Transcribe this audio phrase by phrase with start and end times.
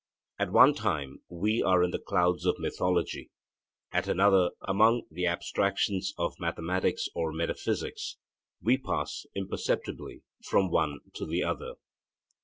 [0.39, 3.29] At one time we are in the clouds of mythology,
[3.91, 8.17] at another among the abstractions of mathematics or metaphysics;
[8.63, 11.75] we pass imperceptibly from one to the other.